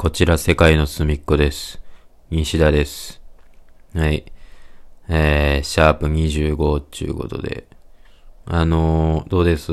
[0.00, 1.80] こちら世界の隅っこです。
[2.30, 3.20] 西田です。
[3.96, 4.30] はい。
[5.08, 7.66] えー、シャープ25っていうことで。
[8.46, 9.72] あのー、どうです？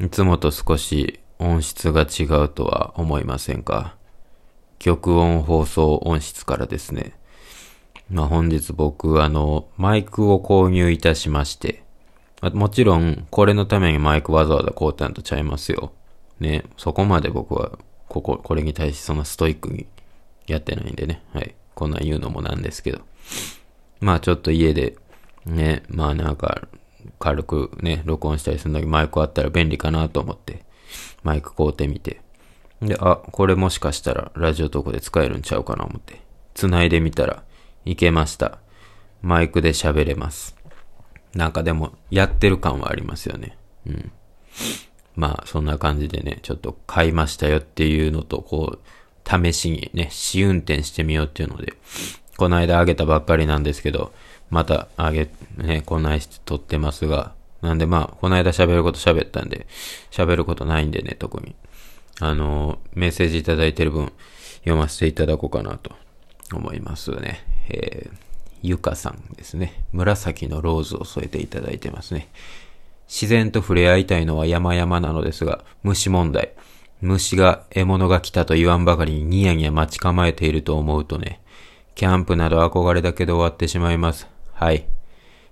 [0.00, 3.96] いつもと少し音質が違うとは思いませんか？
[4.78, 7.12] 曲音放送音質からですね。
[8.10, 11.84] まあ本日僕あの、マイクを購入いたしまして。
[12.54, 15.92] もちろん、これのためにマイクわざわざ買うたんとちゃいますよ。
[16.40, 19.86] ね、そこまで僕は、ここ、これに対してそんなストイックに
[20.46, 21.22] やってないんでね。
[21.32, 21.54] はい。
[21.74, 23.00] こんなん言うのもなんですけど。
[24.00, 24.96] まあちょっと家で、
[25.46, 26.68] ね、まあなんか、
[27.18, 30.64] 軽くね、録音したりするのにマイクあったら便利かなと思って、
[31.22, 32.20] マイク買うてみて。
[32.80, 36.20] で、あ、これもしかしたらラジオトークで使えるんちゃうかな思って。
[36.54, 37.42] 繋いでみたら、
[37.84, 38.58] いけました。
[39.22, 40.56] マイクで喋れます。
[41.34, 43.58] なんかでも、やってる感はありますよね。
[43.86, 44.12] うん。
[45.18, 48.82] まあ、そんな感じでね、ちょっと買いましたよっていうのと、こう、
[49.28, 51.74] 試しにね、試運転してみようっていうので、
[52.36, 54.12] この間あげたばっかりなんですけど、
[54.48, 59.66] またあげ、ね、こないして撮ってますが、なんでまあ、この間喋ること喋ったんで、
[60.12, 61.56] 喋ることないんでね、特に。
[62.20, 64.12] あの、メッセージいただいてる分、
[64.60, 65.96] 読ませていただこうかなと
[66.54, 67.40] 思いますね。
[67.70, 68.16] えー、
[68.62, 69.82] ゆかさんですね。
[69.90, 72.28] 紫のローズを添えていただいてますね。
[73.08, 76.52] 自然と触れ合いたいのは山々なのですが、虫問題。
[77.00, 81.40] 虫が獲物が来たと言わんばかりにニヤニヤ待ち構えていると思うとね、
[81.94, 84.28] キャンプなど憧れだけで終わってしまいます。
[84.52, 84.86] はい。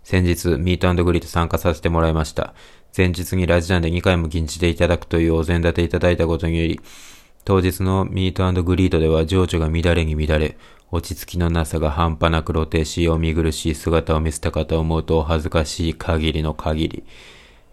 [0.05, 2.55] 先日、ミートグリート参加させてもらいました。
[2.97, 6.81] 前日にラジダンで2回も禁じていただくというお膳立ていただいたことにより、
[7.45, 10.57] 当日のミートグリートでは情緒が乱れに乱れ、
[10.91, 17.05] 落ち着きのなさが半端なく露呈し、お見苦しい姿を見せたかと思うとお恥ずかしい限りの限り。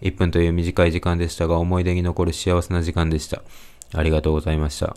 [0.03, 3.41] 1分という短い時間でしたが、思い出に残る幸せな時間でした。
[3.93, 4.95] ありがとうございました。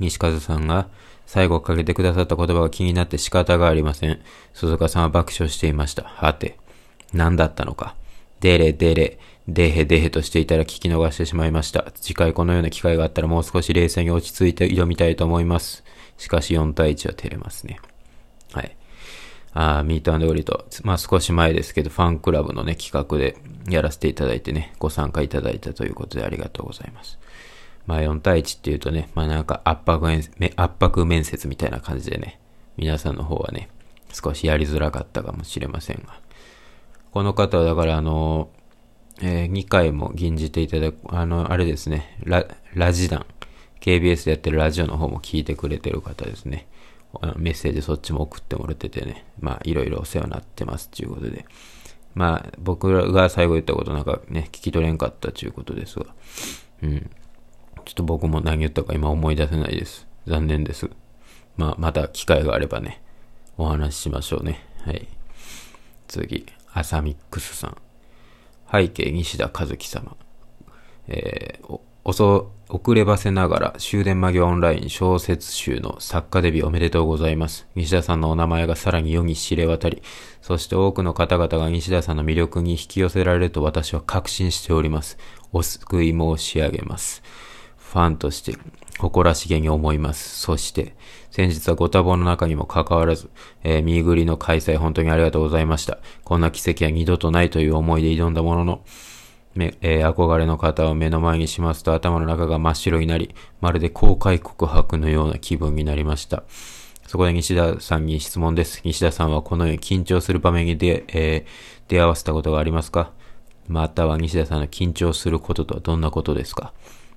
[0.00, 0.88] 西風さんが
[1.26, 4.20] 最後かけてくださった言葉が気になって仕方がありません。
[4.52, 6.02] 鈴鹿さんは爆笑していました。
[6.02, 6.58] はて。
[7.12, 7.94] 何だったのか。
[8.40, 11.92] デレデレ、デヘデヘとしていたら聞き逃してしまいました。
[11.94, 15.84] 次回このような機会があったらもう少し冷静に落ち着いて挑みたいと思います。
[16.18, 17.80] しかし4対1は照れますね。
[18.52, 18.76] はい。
[19.54, 20.66] あーミートグリート。
[20.82, 23.36] まあ少し前ですけど、ファンクラブのね、企画で
[23.68, 27.18] やらせていただいてね、ご参加いただいたということでありがとうございます。
[27.86, 30.20] まあ4対1っていうとね、まあなんか圧迫面
[30.56, 32.40] 圧迫面接みたいな感じでね、
[32.76, 33.68] 皆さんの方はね、
[34.12, 36.20] 少しやりづらかったかもしれませんが。
[37.10, 38.48] この方はだからあの、
[39.20, 43.26] えー2回も吟じていただく、あの、あれですね、ラ、ラジダン、
[43.80, 46.66] KBS でやってるラジオの方も聞いてくれてる方ですね。
[47.36, 51.44] メッセージそっちも送ってもらっててね、まあいろいろお世話になってますっていうことで。
[52.14, 56.06] まあ僕が最後言ったことなんかね、聞き取れんかったということですが、
[56.82, 57.10] うん。
[57.84, 60.06] ちょっと僕も何言ったか今思い出せないです。
[60.26, 60.90] 残念です。
[61.56, 63.02] まあ、また機会があればね、
[63.58, 64.64] お話ししましょうね。
[64.84, 65.06] はい。
[66.08, 67.76] 次、アサミックスさん。
[68.70, 70.16] 背景、西田和樹様。
[71.08, 77.68] えー、遅、遅ればせながら終電間際オンライン小説集の作家デビューおめでとうございます。
[77.76, 80.02] 西田さんのお名前がさらに世に知れ渡り、
[80.40, 85.16] そして多くの方々が西田さんの魅力に引き寄せられると私は確信しております。
[85.52, 87.22] お救い申し上げます。
[87.76, 88.56] ファンとして
[88.98, 90.40] 誇らしげに思います。
[90.40, 90.96] そして、
[91.30, 93.30] 先日はご多忙の中にもかかわらず、
[93.62, 95.98] えー、ミーグリの開催本当にありがとうございました。
[96.24, 98.84] こんな奇跡は二度とないという思いで挑んだものの、
[99.54, 106.44] めえー憧れの方を目の前にしますと頭の中が真っ白になり、まるで公開告白のような気分になりました。
[107.06, 108.80] そこで西田さんに質問です。
[108.84, 113.10] 西田さんはこのように緊張する場面に出,、えー出会わせたことがありますか？
[113.68, 116.72] または西田さんの緊張することとはどんなことですか？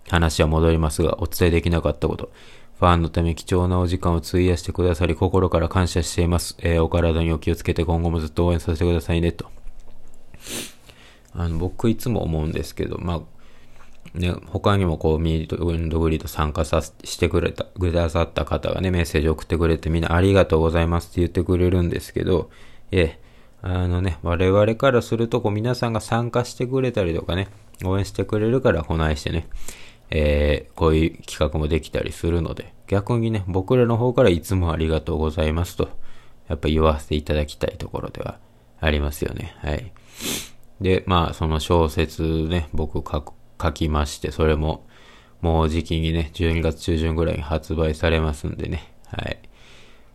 [0.10, 2.32] 話は戻りますが、お伝えできなかったこと。
[2.80, 6.58] ファンのため貴重なお時間を費やしてくださり、心から感謝しています。
[6.60, 9.46] えーお体にお気をつけて今後もずっと応援させてくださいね、と。
[11.36, 13.22] あの、僕いつも思うんですけど、まあ、
[14.18, 22.50] ね、他にもこう、ミートウィンドグリード参加させしてくれた、くださった方がね、メッセージ送ってくれてみんなありがとうございますって言ってくれるんですけど、
[22.92, 23.20] ええ、
[23.62, 27.50] あのね、我々からすると、こう、皆さんが参加してくれたりとかね、
[27.84, 29.48] 応援してくれるからこないしてね、
[30.12, 35.90] えーこういう企画もできたりするので、逆にね、僕らの方からいつもありがとうございますと、
[36.48, 38.38] やっぱ言わせていただきたいところでは
[38.80, 39.56] ありますよね。
[39.60, 39.92] はい。
[40.82, 44.86] で、まあ、その小説ね、僕書きまして、それも、
[45.42, 49.40] もう時期にね、12月中旬ぐらいに発売されますんでね、はい。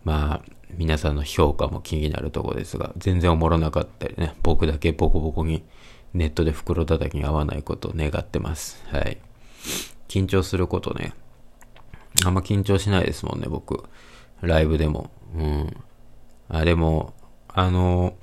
[0.05, 5.65] まあ、皆さんの評価も気になるとこですが、全然おもろなかったりね、僕だけボコボコに
[6.15, 8.83] ネットで袋叩きに合わないことを願ってます。
[8.89, 9.19] はい。
[10.09, 11.13] 緊張することね、
[12.25, 13.85] あんま緊張しないですもんね、僕。
[14.41, 15.11] ライブでも。
[15.35, 15.77] うん。
[16.49, 17.15] あ、でも、
[17.49, 18.15] あの、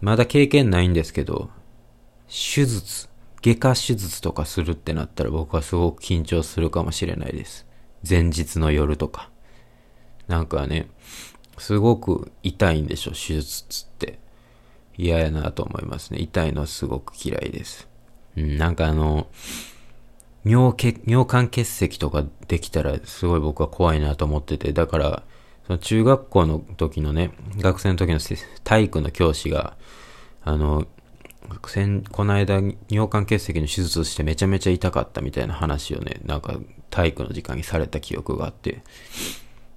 [0.00, 1.50] まだ経験ないんですけど、
[2.32, 3.10] 手術、
[3.42, 7.66] 外科手術とかするってなったら僕はすごく緊張するかもしれないです。
[8.08, 9.30] 前日の夜とか。
[10.28, 10.88] なんかね、
[11.58, 14.18] すごく痛いんでしょ、手術って。
[14.96, 16.20] 嫌やなと思いますね。
[16.20, 17.86] 痛いのはすごく嫌いです。
[18.36, 19.26] うん、なんかあの、
[20.44, 20.74] 尿
[21.06, 25.22] 尿管結石とかできたらすごい僕は怖いなと思ってて、だから、
[25.66, 28.18] その中学校の時のね、学生の時の
[28.64, 29.76] 体育の教師が、
[30.42, 30.86] あの、
[32.10, 36.58] この間尿管結石の手術してめちゃめちゃ痛かったみたいな話をね、なんか
[36.90, 38.82] 体育の時間にされた記憶があって、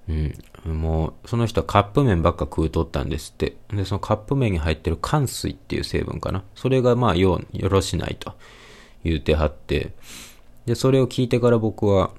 [0.08, 0.34] うん。
[0.80, 3.56] もう、その人はカップ麺ばっか食うとったんですって。
[3.70, 6.44] で、そのカップ麺に入ってる寒水っていう成分かな。
[6.54, 8.34] それがまあよ、よろしないと
[9.02, 9.92] 言うてはって、
[10.64, 12.12] で、それを聞いてから僕は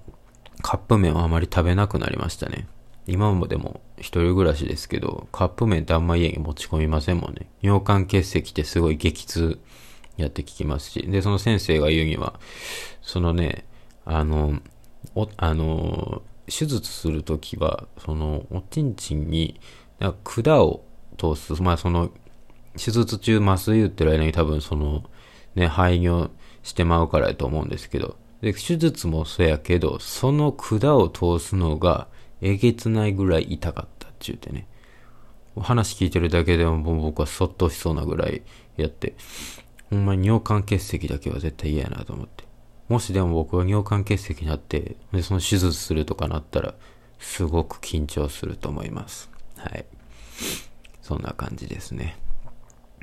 [0.62, 2.68] カップ麺をあまり食べなくなりましたね。
[3.08, 7.48] 今もでも一人暮らしですけど、カップ麺ってあんま家に持ち込みませんもんね。
[7.62, 9.60] 尿管結石ってすごい激痛
[10.18, 11.08] やって聞きますし。
[11.08, 12.40] で、その先生が言うには、
[13.02, 13.66] そのね、
[14.06, 14.60] あの、
[15.16, 19.60] お、あの、手術するときは、その、おちんちんに、
[20.00, 20.84] なんか管を
[21.18, 22.12] 通す、まあその、
[22.74, 25.04] 手術中麻酔打ってる間に多分その、
[25.56, 26.30] ね、排尿
[26.62, 32.08] してまうからやと思うんですけど、で、手術もそうやけど、その管を通すのが、
[32.42, 34.68] えげつないぐらい痛かったって言うてね。
[35.60, 38.44] 話聞いてるだけでも僕はそっとしそうなぐらい
[38.78, 39.16] やって、
[39.90, 42.44] ほんまに尿管結石だけは絶対嫌やなと思って。
[42.90, 46.76] もしでも僕が尿管結石になって、で、その手術するとかなったら、
[47.20, 49.30] すごく緊張すると思います。
[49.58, 49.86] はい。
[51.02, 52.18] そんな感じですね。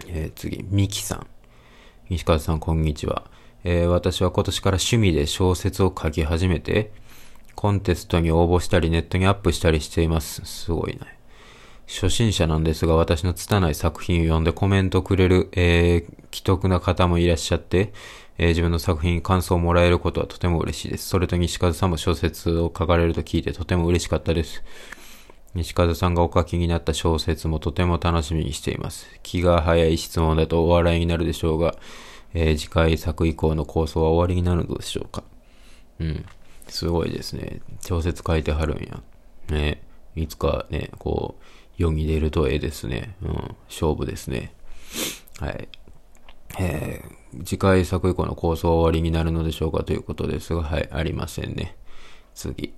[0.07, 1.27] えー、次、ミキさん。
[2.09, 3.31] 西川さん、こんにちは。
[3.65, 6.93] えー、私は今年から趣味で小説を書き始めて、
[7.55, 10.43] コンテストに応募したりネットにアップしたりしています。
[10.45, 11.01] すごいね。
[11.87, 17.93] 初心者なんですが、私の拙い作品を読んでコメントくれる、えー、既得な方もいらっしゃって、
[18.39, 21.09] えー、自分の作品感想をもらえることはとても嬉しいです。
[21.09, 24.65] それと西風さんも小説を書かれると聞いてとても嬉しかったです。
[25.55, 29.07] 西風さんがお書きになった小説もとても楽しみにしています。
[29.23, 31.77] 気が早い質問だとお笑いになるでしょうが、
[32.33, 35.23] えー、次回作以降の構想は終わりになるのでしょうか。
[36.01, 36.25] うん。
[36.69, 37.61] すごいですね。
[37.81, 39.03] 小説書いてはるんや。
[39.49, 39.83] ね。
[40.17, 41.43] いつかね、こう、
[41.77, 43.17] 世に出るとええですね。
[43.23, 43.57] うん。
[43.69, 44.53] 勝負ですね。
[45.41, 45.69] はい。
[46.59, 51.77] えー、次回作以降の構想は終わりになるのでしょうかということですが、はい、ありませんね。
[52.35, 52.75] 次、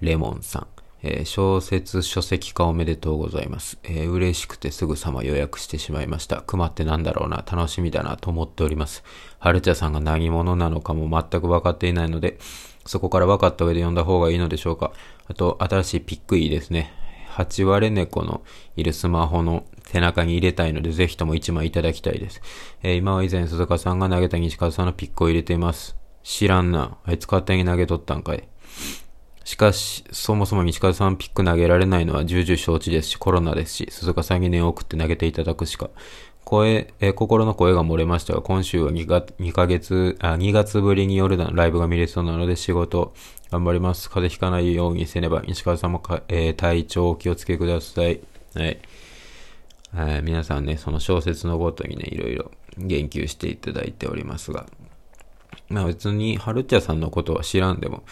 [0.00, 0.66] レモンさん。
[1.02, 3.78] えー、小説書籍化おめでとうございます。
[3.84, 6.42] えー、嬉しくてすぐさま予約してしまいました。
[6.42, 9.02] 熊ってなんだろうな、楽しみだなと思っております。
[9.38, 12.38] 春茶さんが何者なのかも全く分かっていないので、
[12.90, 14.90] そこから分かった上で読んだ方がいいのでしょうか。
[15.28, 16.92] あと、新しいピックいいですね。
[17.36, 18.42] 8割猫の
[18.74, 22.42] いるスマホの背中に入れたいので、ぜひとも1枚いただきたいです。
[22.82, 25.96] えー、今は以前鈴鹿さんが投げた西川さんのピックを入れています。
[26.24, 26.98] 知らんな。
[27.04, 28.48] あいつ勝手に投げとったんかい。
[29.44, 35.90] しかし、そもそも西川さんピック投げられないのは重々承知ですし、コロナですし、鈴鹿さんに念を送って投げていただくしか。
[36.44, 43.14] 声、え心の声が漏れましたが、今週は2か ,2 ヶ月、あ、2月ぶりに夜のライブが見れそうなので仕事
[43.50, 44.08] 頑張ります。
[44.08, 48.20] 風邪ひかないようにせねば、西川さんもか、えー、体調お気をつけください。
[48.54, 48.80] はい。
[49.94, 54.66] はい、皆さんね、その小説のごとにね、いろいろ言及していただいておりますが、
[55.68, 58.04] まあ別に、春茶さんのことは知らんでも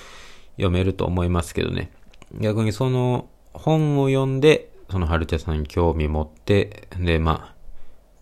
[0.56, 1.92] 読めると思いますけどね、
[2.32, 7.57] 逆にその本を読んで、その春茶さんに興味持って、で、まあ、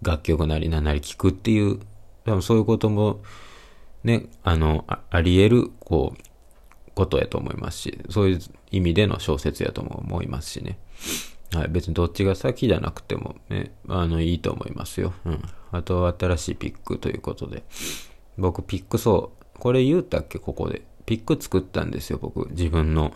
[0.06, 1.80] 楽曲なりなんなり聞くっていう、
[2.24, 3.20] 多分そういうことも、
[4.04, 6.22] ね、あの、あり得る、こう、
[6.94, 10.78] ことやと思いますし、そういう意味での小説やとも思いますしね。
[11.52, 15.12] はい、別にどっちが先じゃなくてもね、あの、いいと思いますよ。
[15.24, 15.42] うん。
[15.72, 17.64] あとは新しいピックということで。
[18.38, 20.82] 僕、ピックそう、これ言うたっけ、ここで。
[21.04, 22.48] ピック作ったんですよ、僕。
[22.50, 23.12] 自分の、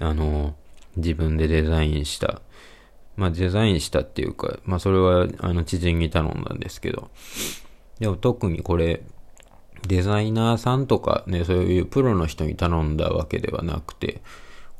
[0.00, 0.54] あの、
[0.96, 2.42] 自分でデザインした。
[3.16, 7.10] まあ、デザインしたっていうか、まあ、それは、あの、知人に頼んだんですけど。
[8.00, 9.02] でも特にこれ、
[9.86, 14.22] デザイナーさんとかね、そういうプロの人に頼んだわけではなくて、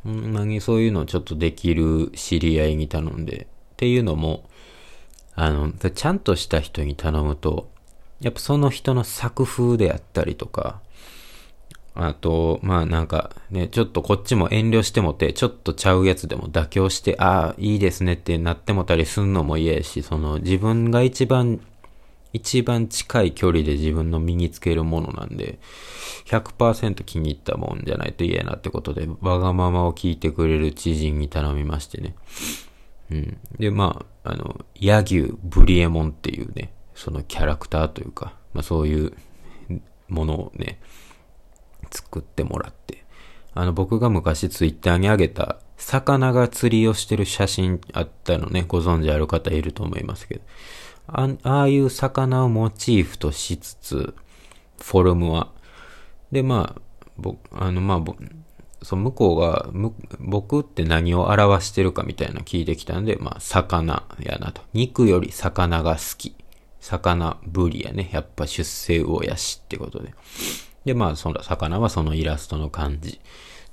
[0.05, 4.49] ほんまにそういうのちょっとできる知り合いに頼んで、っていうのも、
[5.35, 7.71] あの、ちゃんとした人に頼むと、
[8.21, 10.81] やっぱその人の作風であったりとか、
[11.95, 21.61] あと、まあなんかね、ちょっとこっちも遠慮してもて、ちょっとちゃうやつでも妥協して、ああ、いいですねってなってもたりすんのも嫌やし、その自分が一番
[22.33, 25.59] 一番近い距離で自分の身につけるものなんで、
[26.27, 32.15] 100%気に入ったもんじゃないと嫌やなってことで、わがままを聞いてくれる知人に頼みましてね。
[33.11, 33.39] うん。
[33.59, 39.13] で、まあ、あの、野牛ブリエモンっていうね、そのキャラクターというか、まあそういう
[40.09, 40.79] ものをね、
[41.93, 43.05] 作ってもらって。
[43.55, 50.41] あの、僕が昔ツイッターに上げた、魚が釣りをしてる写真あったのね、ご存知ある方いると思いますけど。
[51.07, 54.15] ああいう魚をモチーフとしつつ、
[54.81, 55.51] フォルムは。
[56.31, 56.81] で、まあ、
[57.19, 59.69] 僕、あの、まあ、そう、向こうが、
[60.19, 64.63] 僕って何を表してるかみたいなの聞いてきたんで、まあ、魚やなと。
[64.73, 66.35] 肉より魚が好き。
[66.81, 68.11] 魚、ブリやね。
[68.13, 70.15] やっぱ出世魚やしってことで。
[70.85, 73.21] で、まあ、その魚はそのイラストの感じ。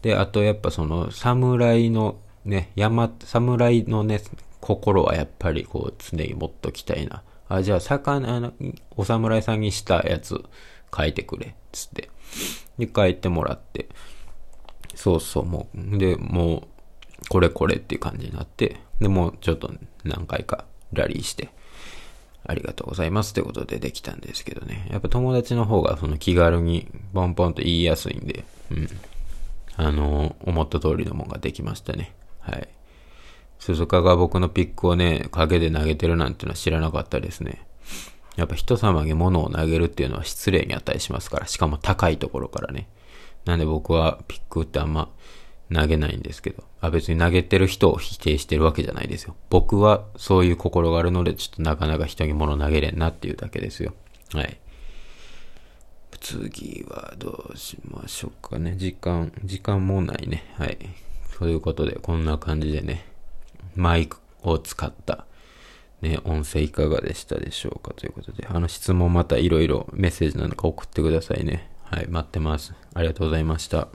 [0.02, 4.22] で、あとやっぱその侍のね、山、侍のね、
[4.62, 7.24] 心はやっぱりこう常に持っときたいな。
[7.48, 8.54] あ、じゃあ魚の、
[8.96, 10.44] お侍さんにしたやつ
[10.96, 11.56] 書いてくれ。
[11.72, 12.10] つって。
[12.78, 13.88] で、書いてもらって。
[14.96, 19.72] そうそう、もう、で、もう、これこれっていう感じになって、で、もうちょっと
[20.04, 21.50] 何回かラリーして、
[22.46, 24.88] ありがとうございますってことでできたんですけどね。
[24.92, 28.88] やっぱ友達の方がその気軽にポンポンと言いやすいんで、うん。
[29.76, 32.14] あの、思った通りのもんができましたね。
[32.40, 32.68] はい。
[33.60, 37.66] 鈴鹿が僕のピックをね、影で投げてるなんてのは知らなかったですね。
[38.36, 42.88] やっぱ人様に物を投げるっていうのは失礼に値しますから、しかも高いところからね。
[43.46, 45.10] なんで僕はピックってあんま
[45.74, 46.64] 投げないんですけど。
[46.82, 49.36] あ、別に投げてる人を否定してるわけじゃないですよ。
[49.50, 53.94] 僕はそういう心があるので、ちょっとなかなか人に物投げれんなっていうだけですよ。
[54.34, 54.58] はい。
[56.20, 58.76] 次はどうしましょうかね。
[58.78, 60.44] 時間、時間もないね。
[60.58, 60.78] はい。
[61.38, 63.06] ということで、こんな感じでね、
[63.76, 65.26] マイクを使った、
[66.02, 71.70] ね、音声いかがでしたでしょうかということで、あの質問またいろいろメッセージなんか送ってくださいね。
[71.84, 72.74] はい、待ってます。
[72.94, 73.88] ありがとうございました。